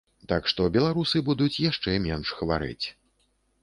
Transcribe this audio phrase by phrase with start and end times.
[0.29, 2.85] Так што беларусы будуць яшчэ менш хварэць.